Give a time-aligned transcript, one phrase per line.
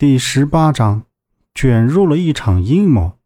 [0.00, 1.02] 第十八章，
[1.54, 3.18] 卷入了一场阴谋。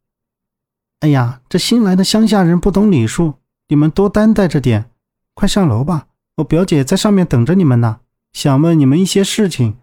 [0.99, 3.35] 哎呀，这新来的乡下人不懂礼数，
[3.69, 4.91] 你们多担待着点。
[5.35, 6.09] 快上楼吧，
[6.39, 8.01] 我表姐在上面等着你们呢，
[8.33, 9.77] 想问你们一些事情。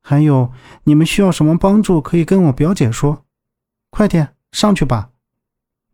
[0.00, 0.50] 还有，
[0.84, 3.26] 你们需要什么帮助，可以跟我表姐说。
[3.90, 5.10] 快点上去吧。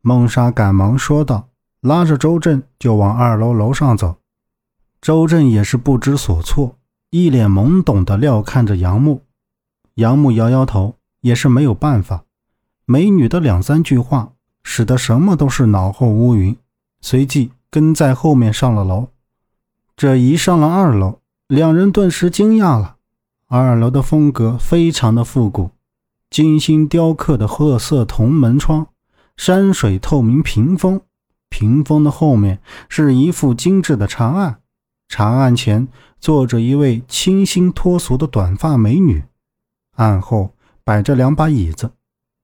[0.02, 1.48] 孟莎赶忙说道，
[1.80, 4.20] 拉着周震就往二楼楼上走。
[5.00, 6.78] 周震也是不知所措，
[7.10, 9.24] 一脸懵懂的料看着杨木。
[9.98, 12.24] 杨木摇摇头，也是没有办法。
[12.86, 14.32] 美女的两三句话。
[14.70, 16.54] 使得什么都是脑后乌云，
[17.00, 19.08] 随即跟在后面上了楼。
[19.96, 22.96] 这一上了二楼，两人顿时惊讶了。
[23.46, 25.70] 二楼的风格非常的复古，
[26.28, 28.88] 精心雕刻的褐色铜门窗，
[29.38, 31.00] 山水透明屏风，
[31.48, 34.60] 屏风的后面是一副精致的茶案，
[35.08, 35.88] 茶案前
[36.20, 39.24] 坐着一位清新脱俗的短发美女，
[39.98, 41.92] 案后摆着两把椅子。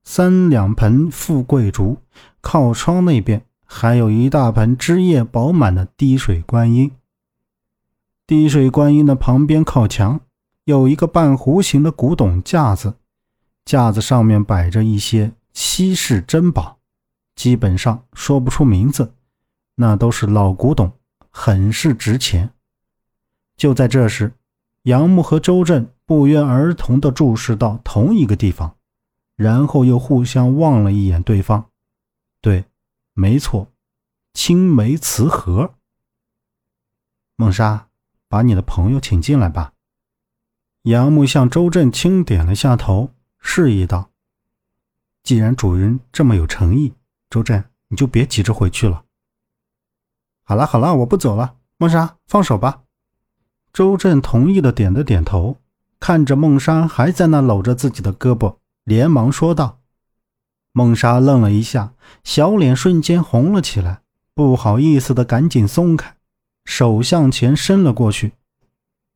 [0.05, 1.97] 三两盆富贵竹，
[2.43, 6.93] 靠窗那边还有一大盆枝叶饱满的滴水观音。
[8.27, 10.21] 滴水观音的旁边靠墙
[10.65, 12.97] 有一个半弧形的古董架子，
[13.65, 16.79] 架子上面摆着一些稀世珍宝，
[17.35, 19.15] 基本上说不出名字，
[19.77, 20.93] 那都是老古董，
[21.31, 22.51] 很是值钱。
[23.57, 24.35] 就在这时，
[24.83, 28.77] 杨木和周震不约而同地注视到同一个地方。
[29.37, 31.69] 然后又互相望了一眼对方，
[32.41, 32.67] 对，
[33.15, 33.67] 没错，
[34.33, 35.75] 青梅瓷盒。
[37.35, 37.89] 孟莎，
[38.29, 39.73] 把你的朋友请进来吧。
[40.83, 43.11] 杨木向周震轻点了下头，
[43.41, 44.11] 示意道
[45.25, 46.95] ：“既然主人这么有诚意，
[47.29, 49.05] 周震你就别急着回去了。”
[50.47, 51.57] 好了好了，我不走了。
[51.77, 52.85] 孟莎，放手吧。
[53.73, 55.57] 周震同意的点了点头，
[56.07, 58.59] 看着孟莎还在那搂着自己的胳膊。
[58.85, 59.81] 连忙说道
[60.71, 64.03] ：“孟莎愣了一下，小脸瞬间红了起来，
[64.35, 66.15] 不好意思的赶紧松开，
[66.67, 68.33] 手向前伸了过去，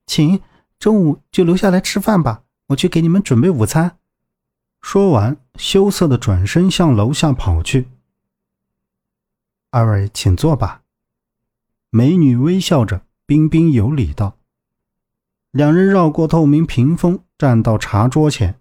[0.06, 0.40] 请
[0.78, 3.98] 中午就留下来吃饭吧，我去给你们准备午餐。”
[4.80, 7.86] 说完，羞涩的转身向楼下跑去。
[9.68, 10.80] “二位请坐吧。”
[11.92, 14.38] 美女微笑着，彬彬有礼道。
[15.52, 18.56] 两人绕过透明屏风，站到茶桌前。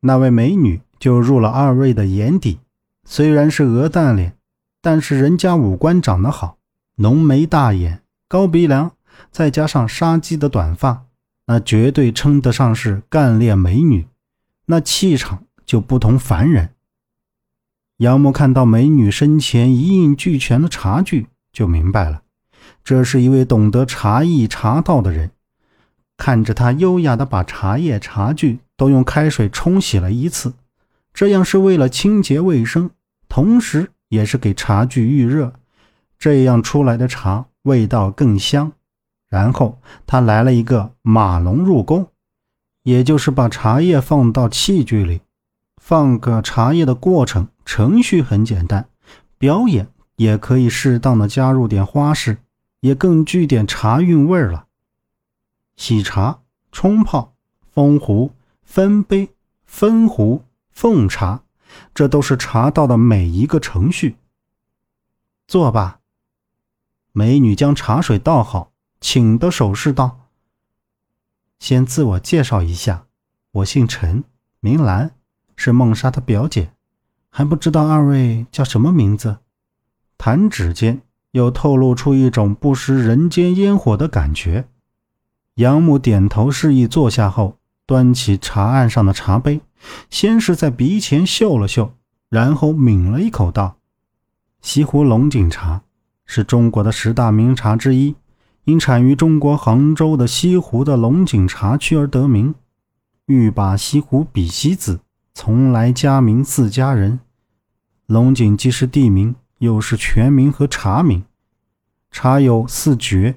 [0.00, 2.60] 那位美女就入了二位的眼底，
[3.04, 4.36] 虽然是鹅蛋脸，
[4.80, 6.56] 但是人家五官长得好，
[6.96, 8.92] 浓眉大眼、高鼻梁，
[9.30, 11.04] 再加上杀鸡的短发，
[11.46, 14.06] 那绝对称得上是干练美女，
[14.66, 16.70] 那气场就不同凡人。
[17.98, 22.22] 杨木看到美女身前一应俱全的茶具，就明白了，
[22.82, 25.30] 这是一位懂得茶艺茶道的人。
[26.16, 28.60] 看着他优雅的把茶叶茶具。
[28.78, 30.52] 都用开水冲洗了一次，
[31.14, 32.90] 这样是为了清洁卫生，
[33.26, 35.54] 同时也是给茶具预热，
[36.18, 38.72] 这样出来的茶味道更香。
[39.30, 42.08] 然后他来了一个马龙入宫，
[42.82, 45.22] 也就是把茶叶放到器具里，
[45.80, 48.86] 放个茶叶的过程程序很简单，
[49.38, 52.36] 表演也可以适当的加入点花式，
[52.80, 54.65] 也更具点茶韵味了。
[55.76, 56.40] 洗茶、
[56.72, 57.36] 冲泡、
[57.70, 58.32] 封壶。
[58.68, 59.30] 分杯、
[59.64, 61.44] 分壶、奉茶，
[61.94, 64.16] 这都是茶道的每一个程序。
[65.46, 66.00] 坐吧。
[67.12, 70.26] 美女将茶水倒好，请的手势道
[71.60, 73.06] ：“先自我介绍一下，
[73.52, 74.24] 我姓陈，
[74.58, 75.12] 名兰，
[75.54, 76.72] 是孟莎的表姐，
[77.30, 79.38] 还不知道二位叫什么名字。”
[80.18, 81.00] 弹指间，
[81.30, 84.68] 又透露出一种不食人间烟火的感觉。
[85.56, 87.58] 杨母点头示意坐下后。
[87.88, 89.60] 端起茶案上的茶杯，
[90.10, 91.92] 先是在鼻前嗅了嗅，
[92.28, 93.76] 然后抿了一口，道
[94.60, 95.82] ：“西湖龙井茶
[96.24, 98.16] 是中国的十大名茶之一，
[98.64, 102.56] 因产于中国杭州的西湖的龙井茶区而得名。
[103.26, 104.98] 欲把西湖比西子，
[105.32, 107.20] 从来佳名自佳人。
[108.06, 111.22] 龙井既是地名，又是全名和茶名。
[112.10, 113.36] 茶有四绝：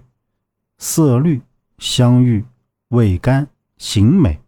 [0.79, 1.44] 色绿、
[1.79, 2.45] 香郁、
[2.89, 3.47] 味甘。”
[3.79, 4.41] 形美，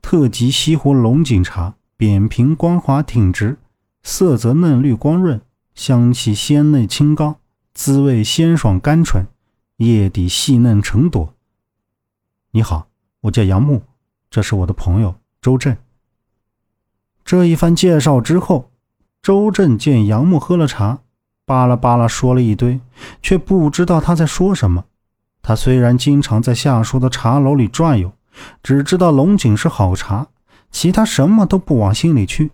[0.00, 3.58] 特级西湖龙井茶，扁平光滑挺直，
[4.02, 5.38] 色泽嫩绿光润，
[5.74, 7.38] 香气鲜嫩清高，
[7.74, 9.26] 滋味鲜爽甘醇，
[9.76, 11.34] 叶底细嫩成朵。
[12.52, 12.88] 你好，
[13.20, 13.82] 我叫杨木，
[14.30, 15.76] 这是我的朋友周震。
[17.22, 18.70] 这一番介绍之后，
[19.20, 21.00] 周震见杨木喝了茶，
[21.44, 22.80] 巴拉巴拉说了一堆，
[23.20, 24.86] 却不知道他在说什么。
[25.48, 28.12] 他虽然经常在下属的茶楼里转悠。
[28.62, 30.26] 只知道龙井是好茶，
[30.70, 32.50] 其他什么都不往心里去。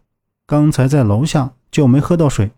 [0.47, 2.53] 刚才在楼下就没喝到水，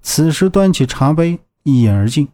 [0.00, 2.28] 此时端起茶杯一饮而尽。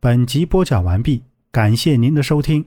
[0.00, 1.22] 本集播讲完毕，
[1.52, 2.64] 感谢您的收听。